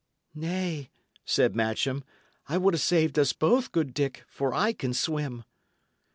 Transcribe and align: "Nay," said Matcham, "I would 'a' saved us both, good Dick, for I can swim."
"Nay," 0.33 0.89
said 1.25 1.55
Matcham, 1.55 2.03
"I 2.47 2.57
would 2.57 2.73
'a' 2.73 2.79
saved 2.79 3.19
us 3.19 3.33
both, 3.33 3.71
good 3.71 3.93
Dick, 3.93 4.23
for 4.27 4.51
I 4.51 4.73
can 4.73 4.95
swim." 4.95 5.43